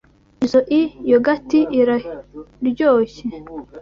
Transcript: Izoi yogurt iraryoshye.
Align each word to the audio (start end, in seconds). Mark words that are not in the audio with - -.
Izoi 0.45 0.81
yogurt 1.11 1.49
iraryoshye. 1.79 3.25